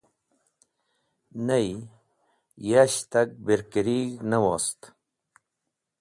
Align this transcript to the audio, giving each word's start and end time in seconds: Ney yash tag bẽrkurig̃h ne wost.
Ney 1.47 1.69
yash 2.69 2.97
tag 3.11 3.29
bẽrkurig̃h 3.45 4.19
ne 4.29 4.37
wost. 4.43 4.79